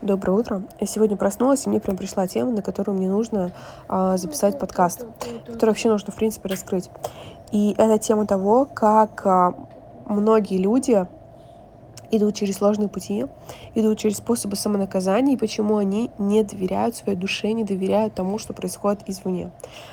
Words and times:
Доброе 0.00 0.38
утро. 0.38 0.62
Я 0.78 0.86
сегодня 0.86 1.16
проснулась, 1.16 1.66
и 1.66 1.68
мне 1.68 1.80
прям 1.80 1.96
пришла 1.96 2.28
тема, 2.28 2.52
на 2.52 2.62
которую 2.62 2.96
мне 2.96 3.08
нужно 3.08 3.50
а, 3.88 4.16
записать 4.16 4.56
подкаст, 4.56 5.04
который 5.46 5.70
вообще 5.70 5.88
нужно, 5.88 6.12
в 6.12 6.16
принципе, 6.16 6.48
раскрыть. 6.48 6.88
И 7.50 7.74
это 7.76 7.98
тема 7.98 8.24
того, 8.24 8.64
как 8.64 9.26
а, 9.26 9.54
многие 10.06 10.58
люди 10.58 11.04
идут 12.12 12.36
через 12.36 12.58
сложные 12.58 12.88
пути, 12.88 13.26
идут 13.74 13.98
через 13.98 14.18
способы 14.18 14.56
самонаказания, 14.56 15.34
и 15.34 15.36
почему 15.36 15.76
они 15.76 16.10
не 16.18 16.42
доверяют 16.42 16.96
своей 16.96 17.18
душе, 17.18 17.52
не 17.52 17.64
доверяют 17.64 18.14
тому, 18.14 18.38
что 18.38 18.52
происходит 18.52 19.02
извне. 19.06 19.50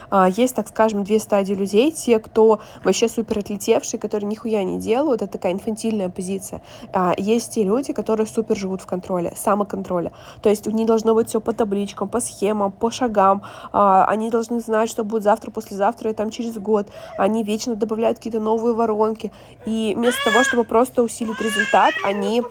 А, 0.09 0.29
есть, 0.29 0.55
так 0.55 0.67
скажем, 0.67 1.03
две 1.03 1.19
стадии 1.19 1.53
людей. 1.53 1.91
Те, 1.91 2.19
кто 2.19 2.59
вообще 2.83 3.07
супер 3.07 3.39
отлетевшие, 3.39 3.99
которые 3.99 4.27
нихуя 4.27 4.63
не 4.63 4.79
делают, 4.79 5.21
это 5.21 5.33
такая 5.33 5.53
инфантильная 5.53 6.09
позиция. 6.09 6.61
А, 6.93 7.13
есть 7.17 7.53
те 7.53 7.63
люди, 7.63 7.93
которые 7.93 8.27
супер 8.27 8.55
живут 8.55 8.81
в 8.81 8.85
контроле, 8.85 9.33
самоконтроле. 9.35 10.11
То 10.41 10.49
есть 10.49 10.67
у 10.67 10.71
них 10.71 10.87
должно 10.87 11.13
быть 11.13 11.29
все 11.29 11.41
по 11.41 11.53
табличкам, 11.53 12.07
по 12.07 12.19
схемам, 12.19 12.71
по 12.71 12.91
шагам. 12.91 13.43
А, 13.71 14.05
они 14.05 14.29
должны 14.29 14.59
знать, 14.59 14.89
что 14.89 15.03
будет 15.03 15.23
завтра, 15.23 15.51
послезавтра 15.51 16.11
и 16.11 16.13
там 16.13 16.29
через 16.29 16.57
год. 16.57 16.87
Они 17.17 17.43
вечно 17.43 17.75
добавляют 17.75 18.17
какие-то 18.17 18.39
новые 18.39 18.73
воронки. 18.73 19.31
И 19.65 19.93
вместо 19.95 20.23
того, 20.23 20.43
чтобы 20.43 20.63
просто 20.63 21.03
усилить 21.03 21.41
результат, 21.41 21.93
они 22.03 22.43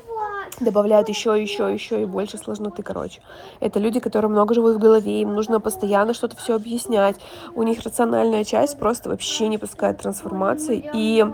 добавляют 0.61 1.09
еще, 1.09 1.41
еще, 1.41 1.73
еще 1.73 2.03
и 2.03 2.05
больше 2.05 2.39
сложноты, 2.39 2.83
короче. 2.83 3.21
Это 3.61 3.79
люди, 3.79 4.01
которые 4.01 4.31
много 4.31 4.55
живут 4.55 4.77
в 4.77 4.79
голове, 4.79 5.23
им 5.23 5.35
нужно 5.35 5.61
постоянно 5.61 6.15
что-то 6.15 6.37
все 6.37 6.55
объяснять. 6.55 7.17
У 7.55 7.63
них 7.63 7.83
рациональная 7.83 8.45
часть 8.45 8.79
просто 8.79 9.09
вообще 9.09 9.49
не 9.49 9.59
пускает 9.59 9.99
трансформации. 9.99 10.91
И 10.95 11.25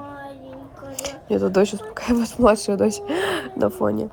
мне 1.29 1.39
тут 1.39 1.53
дочь 1.53 1.75
успокаивает, 1.75 2.31
младшая 2.39 2.77
дочь 2.77 2.97
на 3.57 3.71
фоне. 3.71 4.11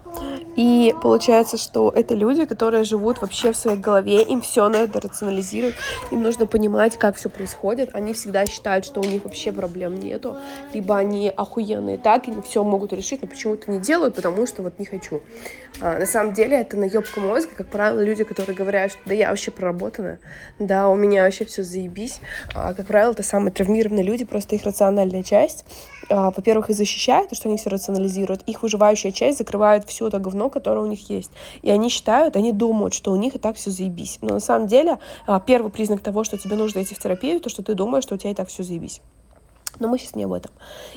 И 0.58 0.96
получается, 1.04 1.56
что 1.56 1.94
это 1.96 2.16
люди, 2.16 2.46
которые 2.46 2.84
живут 2.84 3.22
вообще 3.22 3.52
в 3.52 3.58
своей 3.58 3.78
голове, 3.78 4.24
им 4.24 4.42
все 4.42 4.68
надо 4.68 5.00
рационализировать, 5.00 5.76
им 6.10 6.24
нужно 6.24 6.48
понимать, 6.48 6.98
как 6.98 7.16
все 7.16 7.30
происходит. 7.30 7.92
Они 7.94 8.14
всегда 8.14 8.44
считают, 8.48 8.84
что 8.84 9.00
у 9.00 9.04
них 9.04 9.24
вообще 9.24 9.52
проблем 9.52 10.00
нету, 10.00 10.36
либо 10.74 10.98
они 10.98 11.30
охуенные 11.30 12.00
так, 12.00 12.28
и 12.28 12.42
все 12.42 12.64
могут 12.64 12.92
решить, 12.92 13.22
но 13.22 13.28
почему-то 13.28 13.70
не 13.70 13.80
делают, 13.80 14.16
потому 14.16 14.48
что 14.48 14.64
вот 14.64 14.80
не 14.80 14.86
хочу. 14.86 15.22
А, 15.80 16.00
на 16.00 16.08
самом 16.08 16.34
деле 16.34 16.58
это 16.58 16.76
наебка 16.76 17.20
мозга, 17.20 17.52
как 17.56 17.68
правило, 17.68 18.02
люди, 18.04 18.24
которые 18.24 18.56
говорят, 18.56 18.92
что 18.92 19.02
да 19.06 19.14
я 19.14 19.30
вообще 19.30 19.52
проработана, 19.52 20.18
да, 20.58 20.90
у 20.90 20.96
меня 20.96 21.24
вообще 21.24 21.46
все 21.46 21.62
заебись. 21.62 22.20
А, 22.56 22.74
как 22.74 22.88
правило, 22.88 23.12
это 23.12 23.22
самые 23.22 23.52
травмированные 23.52 24.04
люди, 24.04 24.26
просто 24.26 24.56
их 24.56 24.64
рациональная 24.64 25.22
часть 25.22 25.66
а, 26.10 26.32
во-первых, 26.32 26.70
и 26.70 26.74
защищает, 26.74 27.30
то, 27.30 27.36
что 27.36 27.50
они 27.50 27.58
все 27.58 27.70
рационализируют, 27.70 28.42
их 28.46 28.64
выживающая 28.64 29.12
часть 29.12 29.38
закрывает 29.40 29.86
все 29.88 30.08
это 30.08 30.20
говно, 30.20 30.47
которое 30.50 30.82
у 30.82 30.88
них 30.88 31.10
есть. 31.10 31.32
И 31.62 31.70
они 31.70 31.90
считают, 31.90 32.36
они 32.36 32.52
думают, 32.52 32.94
что 32.94 33.12
у 33.12 33.16
них 33.16 33.36
и 33.36 33.40
так 33.40 33.56
все 33.58 33.72
заебись. 33.72 34.20
Но 34.22 34.36
на 34.36 34.40
самом 34.40 34.68
деле 34.68 35.00
а, 35.26 35.40
первый 35.40 35.72
признак 35.72 36.02
того, 36.02 36.24
что 36.24 36.38
тебе 36.38 36.56
нужно 36.56 36.84
идти 36.84 36.96
в 36.96 37.00
терапию, 37.00 37.40
то, 37.40 37.50
что 37.50 37.64
ты 37.64 37.74
думаешь, 37.74 38.04
что 38.04 38.16
у 38.16 38.18
тебя 38.18 38.32
и 38.32 38.36
так 38.36 38.50
все 38.50 38.64
заебись. 38.64 39.02
Но 39.80 39.88
мы 39.88 39.98
сейчас 39.98 40.16
не 40.16 40.24
об 40.24 40.34
этом. 40.34 40.52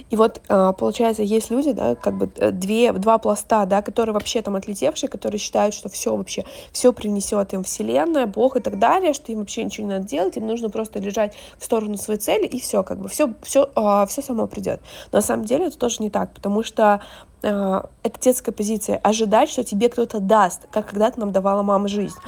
И 0.08 0.16
вот, 0.16 0.40
а, 0.48 0.72
получается, 0.72 1.22
есть 1.22 1.50
люди, 1.50 1.72
да, 1.72 1.94
как 1.94 2.16
бы 2.16 2.30
э, 2.36 2.50
две, 2.50 2.92
два 2.92 3.18
пласта, 3.18 3.66
да, 3.66 3.82
которые 3.82 4.14
вообще 4.14 4.42
там 4.42 4.56
отлетевшие, 4.56 5.08
которые 5.10 5.38
считают, 5.38 5.74
что 5.74 5.88
все 5.88 6.16
вообще, 6.16 6.44
все 6.72 6.92
принесет 6.92 7.52
им 7.52 7.62
Вселенная, 7.64 8.26
Бог 8.26 8.56
и 8.56 8.60
так 8.60 8.78
далее, 8.78 9.12
что 9.12 9.32
им 9.32 9.40
вообще 9.40 9.64
ничего 9.64 9.86
не 9.86 9.94
надо 9.94 10.06
делать, 10.06 10.36
им 10.36 10.46
нужно 10.46 10.70
просто 10.70 10.98
лежать 10.98 11.34
в 11.58 11.64
сторону 11.64 11.96
своей 11.96 12.20
цели, 12.20 12.46
и 12.46 12.60
все, 12.60 12.82
как 12.82 12.98
бы, 12.98 13.08
все, 13.08 13.34
все, 13.42 13.68
все 14.08 14.22
само 14.22 14.46
придет. 14.46 14.80
Но 15.12 15.18
на 15.18 15.22
самом 15.22 15.44
деле 15.44 15.66
это 15.66 15.78
тоже 15.78 15.96
не 16.00 16.10
так, 16.10 16.32
потому 16.32 16.62
что 16.62 17.00
Uh, 17.42 17.88
это 18.02 18.20
детская 18.20 18.52
позиция. 18.52 18.98
Ожидать, 18.98 19.48
что 19.48 19.64
тебе 19.64 19.88
кто-то 19.88 20.20
даст, 20.20 20.66
как 20.70 20.88
когда-то 20.90 21.20
нам 21.20 21.32
давала 21.32 21.62
мама 21.62 21.88
жизнь. 21.88 22.18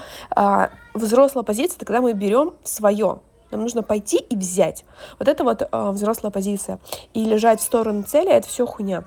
Взрослая 0.95 1.43
позиция, 1.43 1.77
это 1.77 1.85
когда 1.85 2.01
мы 2.01 2.15
берем 2.15 2.55
свое. 2.65 3.21
Нам 3.53 3.61
нужно 3.61 3.83
пойти 3.83 4.19
и 4.19 4.37
взять. 4.37 4.85
Вот 5.19 5.29
это 5.29 5.45
вот 5.45 5.63
э, 5.63 5.91
взрослая 5.91 6.31
позиция. 6.31 6.81
И 7.15 7.25
лежать 7.25 7.61
в 7.61 7.63
сторону 7.63 8.03
цели— 8.03 8.31
это 8.31 8.49
все 8.49 8.67
хуйня. 8.67 9.05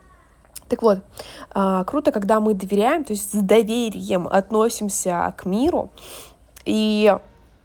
Так 0.69 0.81
вот, 0.81 0.99
э, 1.53 1.83
круто, 1.85 2.11
когда 2.11 2.39
мы 2.39 2.53
доверяем, 2.53 3.03
то 3.03 3.13
есть 3.13 3.31
с 3.31 3.41
доверием 3.41 4.27
относимся 4.27 5.33
к 5.37 5.45
миру 5.45 5.91
и 6.65 7.15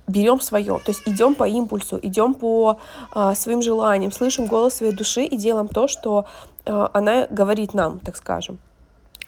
берем 0.07 0.41
свое, 0.41 0.79
то 0.79 0.91
есть 0.91 1.03
идем 1.07 1.35
по 1.35 1.49
импульсу, 1.49 1.99
идем 2.03 2.35
по 2.35 2.79
э, 3.15 3.35
своим 3.35 3.63
желаниям, 3.63 4.13
слышим 4.13 4.47
голос 4.47 4.75
своей 4.75 4.93
души 4.93 5.25
и 5.25 5.37
делаем 5.37 5.69
то, 5.69 5.89
что 5.89 6.27
э, 6.67 6.89
она 6.93 7.27
говорит 7.31 7.75
нам, 7.75 8.01
так 8.01 8.17
скажем. 8.17 8.59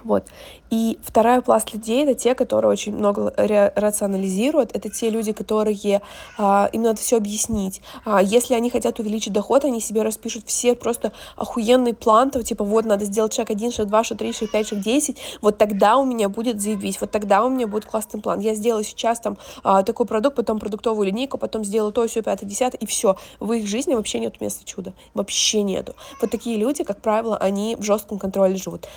Вот. 0.05 0.25
И 0.71 0.99
вторая 1.03 1.43
пласт 1.43 1.73
людей— 1.75 2.03
это 2.05 2.15
те, 2.15 2.35
которые 2.35 2.71
очень 2.71 2.95
много 2.95 3.33
рационализируют. 3.37 4.75
Это 4.75 4.89
те 4.89 5.11
люди, 5.11 5.33
которые... 5.33 6.01
А, 6.39 6.71
им 6.73 6.83
надо 6.83 6.99
все 7.01 7.19
объяснить. 7.19 7.83
А, 8.05 8.23
если 8.23 8.55
они 8.55 8.71
хотят 8.71 8.99
увеличить 8.99 9.33
доход, 9.33 9.65
они 9.65 9.81
себе 9.81 10.03
распишут 10.03 10.45
все 10.47 10.75
просто 10.75 11.13
охуенный 11.37 11.93
план, 11.95 12.31
то 12.31 12.43
типа 12.43 12.65
вот 12.65 12.87
надо 12.87 13.05
сделать 13.05 13.35
шаг 13.35 13.51
один, 13.51 13.71
шаг 13.71 13.89
два, 13.89 14.03
шаг 14.03 14.19
три, 14.19 14.33
шаг 14.33 14.51
пять, 14.51 14.69
шаг 14.69 14.81
десять. 14.81 15.19
Вот 15.43 15.59
тогда 15.59 15.99
у 15.99 16.07
меня 16.07 16.29
будет 16.29 16.61
заебись, 16.61 17.01
вот 17.01 17.11
тогда 17.11 17.45
у 17.45 17.51
меня 17.51 17.67
будет 17.67 17.85
классный 17.85 18.21
план. 18.21 18.41
Я 18.41 18.55
сделаю 18.55 18.85
сейчас 18.85 19.21
там 19.21 19.37
а, 19.63 19.83
такой 19.83 20.07
продукт, 20.07 20.37
потом 20.37 20.59
продуктовую 20.59 21.07
линейку, 21.07 21.37
потом 21.37 21.65
сделаю 21.65 21.93
то, 21.93 22.07
все, 22.07 22.23
пятое, 22.23 22.49
десятое, 22.49 22.79
и 22.79 22.87
все. 22.87 23.17
В 23.41 23.53
их 23.53 23.67
жизни 23.67 23.95
вообще 23.95 24.21
нет 24.21 24.41
места 24.41 24.65
чуда. 24.65 24.95
Вообще 25.13 25.63
нету. 25.63 25.95
Вот 26.21 26.31
такие 26.31 26.57
люди, 26.57 26.83
как 26.83 27.01
правило, 27.01 27.37
они 27.37 27.77
в 27.77 27.83
жестком 27.83 28.19
контроле 28.19 28.57
живут 28.57 28.89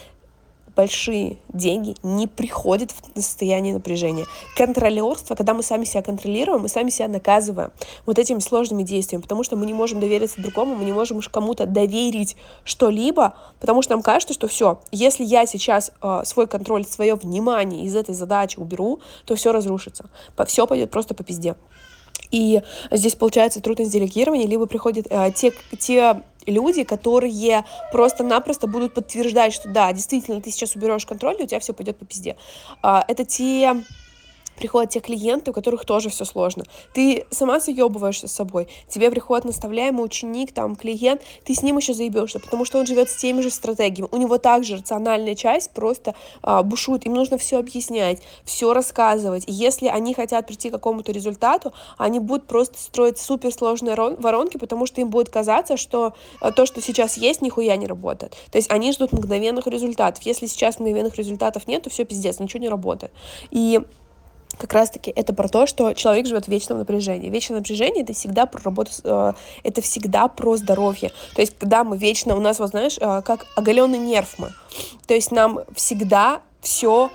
большие 0.75 1.37
деньги 1.53 1.95
не 2.03 2.27
приходят 2.27 2.91
в 2.91 3.21
состояние 3.21 3.73
напряжения. 3.73 4.25
Контролерство, 4.55 5.35
когда 5.35 5.53
мы 5.53 5.63
сами 5.63 5.85
себя 5.85 6.01
контролируем, 6.01 6.61
мы 6.61 6.69
сами 6.69 6.89
себя 6.89 7.07
наказываем 7.07 7.71
вот 8.05 8.19
этими 8.19 8.39
сложными 8.39 8.83
действиями, 8.83 9.21
потому 9.21 9.43
что 9.43 9.55
мы 9.55 9.65
не 9.65 9.73
можем 9.73 9.99
довериться 9.99 10.41
другому, 10.41 10.75
мы 10.75 10.85
не 10.85 10.93
можем 10.93 11.17
уж 11.17 11.29
кому-то 11.29 11.65
доверить 11.65 12.35
что-либо, 12.63 13.35
потому 13.59 13.81
что 13.81 13.93
нам 13.93 14.01
кажется, 14.01 14.33
что 14.33 14.47
все, 14.47 14.79
если 14.91 15.23
я 15.23 15.45
сейчас 15.45 15.91
э, 16.01 16.21
свой 16.25 16.47
контроль, 16.47 16.85
свое 16.85 17.15
внимание 17.15 17.85
из 17.85 17.95
этой 17.95 18.13
задачи 18.15 18.59
уберу, 18.59 18.99
то 19.25 19.35
все 19.35 19.51
разрушится, 19.51 20.09
все 20.45 20.67
пойдет 20.67 20.91
просто 20.91 21.13
по 21.13 21.23
пизде. 21.23 21.55
И 22.35 22.61
здесь 22.91 23.15
получается 23.15 23.61
трудность 23.61 23.93
делегирования, 23.93 24.45
либо 24.45 24.65
приходят 24.65 25.07
э, 25.09 25.31
те, 25.33 25.53
те 25.79 26.21
люди, 26.45 26.83
которые 26.83 27.63
просто-напросто 27.93 28.67
будут 28.67 28.93
подтверждать, 28.93 29.53
что 29.53 29.69
да, 29.69 29.93
действительно, 29.93 30.41
ты 30.41 30.51
сейчас 30.51 30.75
уберешь 30.75 31.05
контроль, 31.05 31.37
и 31.39 31.43
у 31.43 31.47
тебя 31.47 31.61
все 31.61 31.71
пойдет 31.71 31.97
по 31.97 32.05
пизде. 32.05 32.35
Э, 32.83 32.99
это 33.07 33.23
те 33.23 33.83
приходят 34.57 34.91
те 34.91 34.99
клиенты, 34.99 35.51
у 35.51 35.53
которых 35.53 35.85
тоже 35.85 36.09
все 36.09 36.25
сложно. 36.25 36.65
Ты 36.93 37.25
сама 37.31 37.59
заебываешься 37.59 38.27
с 38.27 38.31
собой. 38.31 38.67
Тебе 38.87 39.11
приходит 39.11 39.45
наставляемый 39.45 40.03
ученик, 40.03 40.53
там, 40.53 40.75
клиент, 40.75 41.21
ты 41.43 41.53
с 41.53 41.61
ним 41.61 41.77
еще 41.77 41.93
заебешься, 41.93 42.39
потому 42.39 42.65
что 42.65 42.79
он 42.79 42.85
живет 42.85 43.09
с 43.09 43.15
теми 43.15 43.41
же 43.41 43.49
стратегиями. 43.49 44.09
У 44.11 44.17
него 44.17 44.37
также 44.37 44.77
рациональная 44.77 45.35
часть 45.35 45.71
просто 45.71 46.15
а, 46.41 46.63
бушует. 46.63 47.05
Им 47.05 47.13
нужно 47.13 47.37
все 47.37 47.59
объяснять, 47.59 48.21
все 48.43 48.73
рассказывать. 48.73 49.43
И 49.47 49.51
если 49.51 49.87
они 49.87 50.13
хотят 50.13 50.47
прийти 50.47 50.69
к 50.69 50.73
какому-то 50.73 51.11
результату, 51.11 51.73
они 51.97 52.19
будут 52.19 52.47
просто 52.47 52.77
строить 52.77 53.17
суперсложные 53.17 53.95
воронки, 53.95 54.57
потому 54.57 54.85
что 54.85 55.01
им 55.01 55.09
будет 55.09 55.29
казаться, 55.29 55.77
что 55.77 56.13
а, 56.41 56.51
то, 56.51 56.65
что 56.65 56.81
сейчас 56.81 57.17
есть, 57.17 57.41
нихуя 57.41 57.75
не 57.75 57.87
работает. 57.87 58.35
То 58.51 58.57
есть 58.57 58.71
они 58.71 58.91
ждут 58.91 59.11
мгновенных 59.11 59.67
результатов. 59.67 60.23
Если 60.23 60.47
сейчас 60.47 60.79
мгновенных 60.79 61.15
результатов 61.15 61.67
нет, 61.67 61.83
то 61.83 61.89
все 61.89 62.05
пиздец, 62.05 62.39
ничего 62.39 62.61
не 62.61 62.69
работает. 62.69 63.11
И 63.51 63.81
как 64.57 64.73
раз-таки 64.73 65.11
это 65.11 65.33
про 65.33 65.47
то, 65.47 65.67
что 65.67 65.93
человек 65.93 66.25
живет 66.27 66.45
в 66.45 66.47
вечном 66.47 66.79
напряжении. 66.79 67.29
Вечное 67.29 67.57
напряжение— 67.57 68.03
это 68.05 68.13
всегда 68.13 68.45
про 68.45 68.61
работу, 68.63 68.91
э, 69.03 69.33
это 69.63 69.81
всегда 69.81 70.27
про 70.27 70.57
здоровье. 70.57 71.11
То 71.35 71.41
есть, 71.41 71.57
когда 71.57 71.83
мы 71.83 71.97
вечно, 71.97 72.35
у 72.35 72.39
нас, 72.39 72.59
вот 72.59 72.69
знаешь, 72.69 72.97
э, 72.99 73.21
как 73.23 73.45
оголенный 73.55 73.97
нерв 73.97 74.35
мы. 74.37 74.51
То 75.07 75.13
есть, 75.13 75.31
нам 75.31 75.59
всегда 75.75 76.41
все... 76.61 77.09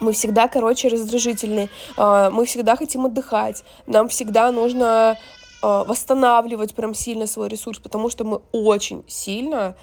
Мы 0.00 0.12
всегда, 0.12 0.46
короче, 0.46 0.88
раздражительны, 0.88 1.68
э, 1.96 2.30
мы 2.32 2.46
всегда 2.46 2.76
хотим 2.76 3.06
отдыхать, 3.06 3.64
нам 3.86 4.08
всегда 4.08 4.52
нужно 4.52 5.18
восстанавливать 5.60 6.72
прям 6.76 6.94
сильно 6.94 7.26
свой 7.26 7.48
ресурс, 7.48 7.80
потому 7.80 8.08
что 8.10 8.22
мы 8.22 8.40
очень 8.52 9.02
сильно 9.08 9.74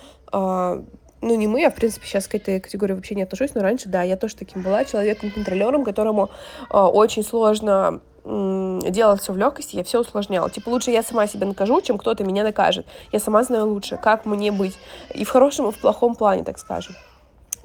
ну, 1.26 1.36
не 1.36 1.48
мы, 1.48 1.66
а, 1.66 1.72
в 1.72 1.76
принципе, 1.76 2.06
сейчас 2.06 2.28
к 2.28 2.36
этой 2.36 2.60
категории 2.60 2.94
вообще 2.94 3.16
не 3.16 3.24
отношусь, 3.24 3.56
но 3.56 3.62
раньше, 3.62 3.90
да, 3.90 4.04
я 4.04 4.16
тоже 4.16 4.36
таким 4.36 4.62
была, 4.62 4.86
человеком-контролером, 4.86 5.84
которому 5.84 6.30
э, 6.70 6.78
очень 6.78 7.24
сложно 7.24 8.02
делать 8.26 9.22
все 9.22 9.34
в 9.34 9.38
легкости, 9.38 9.76
я 9.76 9.84
все 9.84 10.02
усложняла. 10.02 10.50
Типа, 10.50 10.70
лучше 10.70 10.90
я 10.90 11.04
сама 11.04 11.28
себя 11.28 11.46
накажу, 11.46 11.80
чем 11.82 12.00
кто-то 12.00 12.24
меня 12.24 12.44
накажет. 12.44 12.88
Я 13.12 13.20
сама 13.20 13.44
знаю 13.44 13.68
лучше, 13.68 13.98
как 13.98 14.26
мне 14.26 14.52
быть. 14.52 14.76
И 15.14 15.24
в 15.24 15.30
хорошем, 15.30 15.68
и 15.68 15.72
в 15.72 15.78
плохом 15.78 16.16
плане, 16.16 16.44
так 16.44 16.58
скажем. 16.58 16.96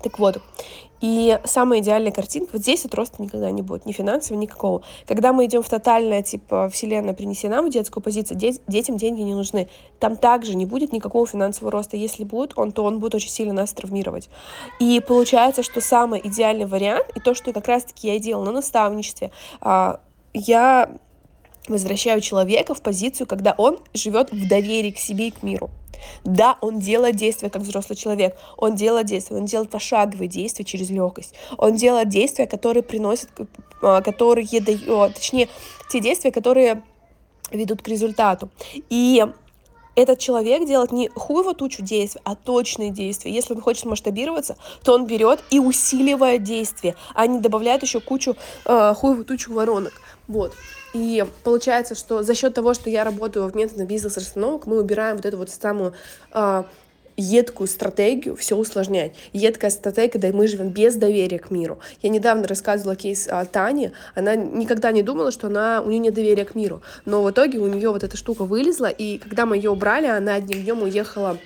Так 0.02 0.18
вот, 0.18 0.40
и 1.00 1.38
самая 1.44 1.80
идеальная 1.80 2.12
картинка, 2.12 2.50
вот 2.52 2.62
здесь 2.62 2.84
вот 2.84 2.94
роста 2.94 3.22
никогда 3.22 3.50
не 3.50 3.62
будет, 3.62 3.86
ни 3.86 3.92
финансового, 3.92 4.40
никакого. 4.40 4.82
Когда 5.06 5.32
мы 5.32 5.46
идем 5.46 5.62
в 5.62 5.68
тотальное, 5.68 6.22
типа, 6.22 6.68
вселенная, 6.68 7.14
принеси 7.14 7.48
нам 7.48 7.70
детскую 7.70 8.02
позицию, 8.02 8.36
де- 8.36 8.60
детям 8.66 8.96
деньги 8.96 9.22
не 9.22 9.34
нужны. 9.34 9.68
Там 9.98 10.16
также 10.16 10.54
не 10.56 10.66
будет 10.66 10.92
никакого 10.92 11.26
финансового 11.26 11.72
роста. 11.72 11.96
Если 11.96 12.24
будет 12.24 12.52
он, 12.56 12.72
то 12.72 12.84
он 12.84 13.00
будет 13.00 13.14
очень 13.14 13.30
сильно 13.30 13.54
нас 13.54 13.72
травмировать. 13.72 14.28
И 14.78 15.00
получается, 15.06 15.62
что 15.62 15.80
самый 15.80 16.20
идеальный 16.22 16.66
вариант, 16.66 17.06
и 17.14 17.20
то, 17.20 17.34
что 17.34 17.52
как 17.52 17.66
раз-таки 17.66 18.08
я 18.08 18.18
делала 18.18 18.44
на 18.44 18.52
наставничестве, 18.52 19.30
а, 19.60 20.00
я 20.34 20.90
возвращаю 21.66 22.20
человека 22.20 22.74
в 22.74 22.82
позицию, 22.82 23.26
когда 23.26 23.54
он 23.56 23.78
живет 23.94 24.32
в 24.32 24.48
доверии 24.48 24.90
к 24.90 24.98
себе 24.98 25.28
и 25.28 25.30
к 25.30 25.42
миру. 25.42 25.70
Да, 26.24 26.56
он 26.60 26.78
делает 26.80 27.16
действия 27.16 27.50
как 27.50 27.62
взрослый 27.62 27.96
человек, 27.96 28.36
он 28.56 28.74
делает 28.74 29.06
действия, 29.06 29.36
он 29.36 29.46
делает 29.46 29.70
пошаговые 29.70 30.28
действия 30.28 30.64
через 30.64 30.90
легкость, 30.90 31.34
он 31.56 31.76
делает 31.76 32.08
действия, 32.08 32.46
которые 32.46 32.82
приносят, 32.82 33.30
а, 33.82 34.00
которые 34.02 34.60
дают, 34.60 35.14
точнее, 35.14 35.48
те 35.90 36.00
действия, 36.00 36.30
которые 36.30 36.82
ведут 37.50 37.82
к 37.82 37.88
результату. 37.88 38.50
И 38.90 39.24
этот 39.94 40.18
человек 40.18 40.66
делает 40.66 40.92
не 40.92 41.08
хуево 41.08 41.54
тучу 41.54 41.82
действий, 41.82 42.20
а 42.24 42.34
точные 42.34 42.90
действия. 42.90 43.32
Если 43.32 43.54
он 43.54 43.60
хочет 43.60 43.84
масштабироваться, 43.84 44.56
то 44.82 44.94
он 44.94 45.06
берет 45.06 45.40
и 45.50 45.58
усиливает 45.58 46.42
действия, 46.42 46.94
а 47.14 47.26
не 47.26 47.40
добавляет 47.40 47.82
еще 47.82 48.00
кучу 48.00 48.36
э, 48.64 48.94
хуеву 48.94 49.24
тучу 49.24 49.52
воронок. 49.52 49.94
Вот. 50.28 50.54
И 50.92 51.24
получается, 51.44 51.94
что 51.94 52.22
за 52.22 52.34
счет 52.34 52.54
того, 52.54 52.74
что 52.74 52.90
я 52.90 53.04
работаю 53.04 53.48
в 53.48 53.54
методе 53.54 53.84
бизнес-расстановок, 53.84 54.66
мы 54.66 54.80
убираем 54.80 55.16
вот 55.16 55.26
эту 55.26 55.36
вот 55.36 55.50
самую 55.50 55.92
э, 56.32 56.64
едкую 57.20 57.68
стратегию 57.68 58.36
все 58.36 58.56
усложнять. 58.56 59.12
Едкая 59.32 59.70
стратегия, 59.70 60.10
когда 60.10 60.28
мы 60.32 60.46
живем 60.46 60.70
без 60.70 60.96
доверия 60.96 61.38
к 61.38 61.50
миру. 61.50 61.78
Я 62.02 62.10
недавно 62.10 62.46
рассказывала 62.46 62.96
кейс 62.96 63.28
о 63.28 63.44
Тане, 63.44 63.92
она 64.14 64.34
никогда 64.34 64.90
не 64.92 65.02
думала, 65.02 65.30
что 65.30 65.48
она, 65.48 65.82
у 65.82 65.90
нее 65.90 65.98
нет 65.98 66.14
доверия 66.14 66.44
к 66.44 66.54
миру, 66.54 66.82
но 67.04 67.22
в 67.22 67.30
итоге 67.30 67.58
у 67.58 67.66
нее 67.66 67.90
вот 67.90 68.02
эта 68.02 68.16
штука 68.16 68.44
вылезла, 68.44 68.86
и 68.86 69.18
когда 69.18 69.46
мы 69.46 69.56
ее 69.56 69.70
убрали, 69.70 70.06
она 70.06 70.34
одним 70.34 70.62
днем 70.62 70.82
уехала 70.82 71.38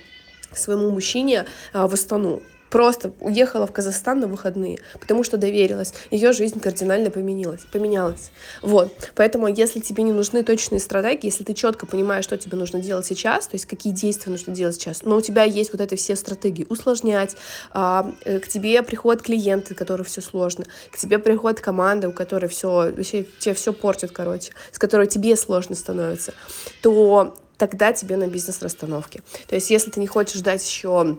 к 0.51 0.57
своему 0.57 0.89
мужчине 0.91 1.45
а, 1.73 1.87
в 1.87 1.93
Астану 1.93 2.41
просто 2.75 3.13
уехала 3.21 3.67
в 3.67 3.71
Казахстан 3.71 4.19
на 4.19 4.27
выходные, 4.27 4.79
потому 4.99 5.23
что 5.23 5.37
доверилась. 5.37 5.93
Ее 6.11 6.33
жизнь 6.33 6.59
кардинально 6.59 7.09
поменялась. 7.09 7.61
поменялась. 7.71 8.31
Вот. 8.61 8.91
Поэтому, 9.15 9.47
если 9.47 9.79
тебе 9.79 10.03
не 10.03 10.11
нужны 10.11 10.43
точные 10.43 10.81
стратегии, 10.81 11.27
если 11.27 11.45
ты 11.45 11.53
четко 11.53 11.85
понимаешь, 11.85 12.25
что 12.25 12.37
тебе 12.37 12.57
нужно 12.57 12.81
делать 12.81 13.05
сейчас, 13.05 13.47
то 13.47 13.55
есть 13.55 13.65
какие 13.65 13.93
действия 13.93 14.29
нужно 14.29 14.53
делать 14.53 14.75
сейчас, 14.75 15.03
но 15.03 15.15
у 15.15 15.21
тебя 15.21 15.43
есть 15.43 15.71
вот 15.71 15.79
эти 15.79 15.95
все 15.95 16.17
стратегии, 16.17 16.67
усложнять, 16.67 17.37
а, 17.71 18.11
э, 18.25 18.39
к 18.39 18.49
тебе 18.49 18.83
приходят 18.83 19.21
клиенты, 19.21 19.73
которые 19.73 20.03
все 20.03 20.19
сложно, 20.19 20.65
к 20.91 20.97
тебе 20.97 21.17
приходит 21.17 21.61
команда, 21.61 22.09
у 22.09 22.11
которой 22.11 22.47
все, 22.47 22.91
вообще 22.91 23.25
тебе 23.39 23.55
все 23.55 23.71
портит, 23.71 24.11
короче, 24.11 24.51
с 24.73 24.79
которой 24.79 25.07
тебе 25.07 25.37
сложно 25.37 25.75
становится, 25.75 26.33
то 26.81 27.37
тогда 27.55 27.93
тебе 27.93 28.17
на 28.17 28.27
бизнес-расстановке. 28.27 29.21
То 29.47 29.55
есть, 29.55 29.69
если 29.69 29.91
ты 29.91 30.01
не 30.01 30.07
хочешь 30.07 30.39
ждать 30.39 30.67
еще 30.67 31.15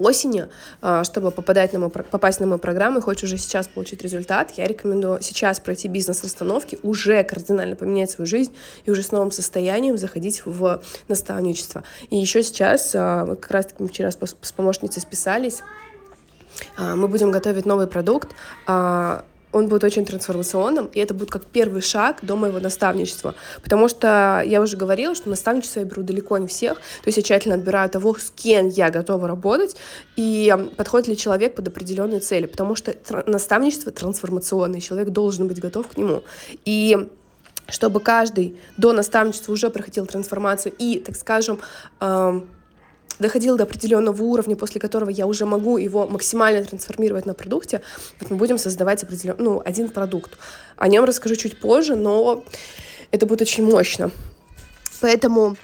осени, 0.00 0.48
а, 0.80 1.04
чтобы 1.04 1.30
попадать 1.30 1.72
на 1.72 1.78
мою, 1.78 1.90
попасть 1.90 2.40
на 2.40 2.46
мою 2.46 2.58
программу 2.58 2.98
и 2.98 3.02
хочешь 3.02 3.24
уже 3.24 3.38
сейчас 3.38 3.68
получить 3.68 4.02
результат, 4.02 4.52
я 4.56 4.66
рекомендую 4.66 5.20
сейчас 5.22 5.60
пройти 5.60 5.88
бизнес-расстановки, 5.88 6.78
уже 6.82 7.22
кардинально 7.22 7.76
поменять 7.76 8.10
свою 8.10 8.26
жизнь 8.26 8.52
и 8.84 8.90
уже 8.90 9.02
с 9.02 9.12
новым 9.12 9.30
состоянием 9.30 9.96
заходить 9.98 10.42
в 10.44 10.82
наставничество. 11.08 11.84
И 12.08 12.16
еще 12.16 12.42
сейчас, 12.42 12.92
а, 12.94 13.26
как 13.36 13.50
раз 13.50 13.66
таки 13.66 13.82
мы 13.82 13.88
вчера 13.88 14.10
с 14.10 14.52
помощницей 14.52 15.02
списались, 15.02 15.60
а, 16.76 16.96
мы 16.96 17.08
будем 17.08 17.30
готовить 17.30 17.66
новый 17.66 17.86
продукт, 17.86 18.30
он 19.52 19.68
будет 19.68 19.84
очень 19.84 20.04
трансформационным, 20.04 20.86
и 20.86 21.00
это 21.00 21.14
будет 21.14 21.30
как 21.30 21.44
первый 21.44 21.82
шаг 21.82 22.18
до 22.22 22.36
моего 22.36 22.60
наставничества. 22.60 23.34
Потому 23.62 23.88
что 23.88 24.42
я 24.46 24.60
уже 24.60 24.76
говорила, 24.76 25.14
что 25.14 25.28
наставничество 25.28 25.80
я 25.80 25.86
беру 25.86 26.02
далеко 26.02 26.38
не 26.38 26.46
всех, 26.46 26.74
то 26.78 27.06
есть 27.06 27.18
я 27.18 27.22
тщательно 27.22 27.56
отбираю 27.56 27.90
того, 27.90 28.14
с 28.14 28.30
кем 28.30 28.68
я 28.68 28.90
готова 28.90 29.26
работать, 29.26 29.76
и 30.16 30.54
подходит 30.76 31.08
ли 31.08 31.16
человек 31.16 31.54
под 31.54 31.68
определенные 31.68 32.20
цели, 32.20 32.46
потому 32.46 32.76
что 32.76 32.94
наставничество 33.26 33.92
трансформационное, 33.92 34.80
человек 34.80 35.08
должен 35.08 35.48
быть 35.48 35.60
готов 35.60 35.88
к 35.88 35.96
нему. 35.96 36.22
И 36.64 37.08
чтобы 37.68 38.00
каждый 38.00 38.58
до 38.76 38.92
наставничества 38.92 39.52
уже 39.52 39.70
проходил 39.70 40.06
трансформацию 40.06 40.74
и, 40.78 40.98
так 40.98 41.16
скажем, 41.16 41.60
доходил 43.20 43.56
до 43.56 43.64
определенного 43.64 44.22
уровня, 44.22 44.56
после 44.56 44.80
которого 44.80 45.10
я 45.10 45.26
уже 45.26 45.46
могу 45.46 45.78
его 45.78 46.06
максимально 46.06 46.64
трансформировать 46.64 47.26
на 47.26 47.34
продукте, 47.34 47.82
вот 48.18 48.30
мы 48.30 48.36
будем 48.36 48.58
создавать 48.58 49.02
определенный, 49.02 49.44
ну, 49.44 49.62
один 49.64 49.90
продукт. 49.90 50.36
О 50.76 50.88
нем 50.88 51.04
расскажу 51.04 51.36
чуть 51.36 51.60
позже, 51.60 51.96
но 51.96 52.44
это 53.10 53.26
будет 53.26 53.42
очень 53.42 53.64
мощно. 53.64 54.10
Поэтому 55.00 55.56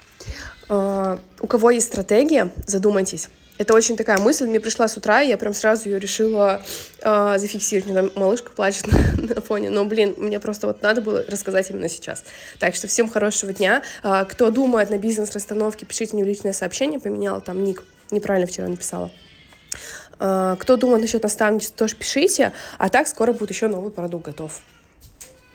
э, 0.69 1.17
у 1.39 1.47
кого 1.47 1.71
есть 1.71 1.87
стратегия, 1.87 2.51
задумайтесь. 2.65 3.29
Это 3.57 3.73
очень 3.73 3.97
такая 3.97 4.19
мысль 4.19 4.45
мне 4.45 4.59
пришла 4.59 4.87
с 4.87 4.97
утра, 4.97 5.21
и 5.21 5.29
я 5.29 5.37
прям 5.37 5.53
сразу 5.53 5.89
ее 5.89 5.99
решила 5.99 6.61
э, 7.01 7.35
зафиксировать. 7.37 7.89
Мне 7.89 8.11
малышка 8.15 8.51
плачет 8.51 8.87
на, 9.17 9.35
на 9.35 9.41
фоне, 9.41 9.69
но, 9.69 9.85
блин, 9.85 10.13
мне 10.17 10.39
просто 10.39 10.67
вот 10.67 10.81
надо 10.81 11.01
было 11.01 11.23
рассказать 11.27 11.69
именно 11.71 11.89
сейчас. 11.89 12.23
Так 12.59 12.75
что 12.75 12.87
всем 12.87 13.09
хорошего 13.09 13.53
дня. 13.53 13.81
Э, 14.03 14.25
кто 14.29 14.51
думает 14.51 14.89
на 14.89 14.97
бизнес-расстановке, 14.97 15.85
пишите 15.85 16.13
мне 16.13 16.23
в 16.23 16.27
личное 16.27 16.53
сообщение, 16.53 16.99
поменяла 16.99 17.41
там 17.41 17.63
ник, 17.63 17.83
неправильно 18.11 18.47
вчера 18.47 18.67
написала. 18.67 19.11
Э, 20.19 20.55
кто 20.59 20.77
думает 20.77 21.01
насчет 21.01 21.23
наставничества, 21.23 21.77
тоже 21.77 21.95
пишите, 21.95 22.53
а 22.77 22.89
так 22.89 23.07
скоро 23.07 23.33
будет 23.33 23.49
еще 23.49 23.67
новый 23.67 23.91
продукт 23.91 24.25
готов. 24.25 24.61